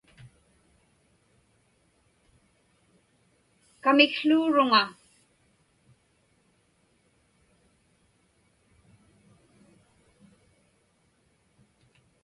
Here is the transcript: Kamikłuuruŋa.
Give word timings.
Kamikłuuruŋa. 3.83 4.83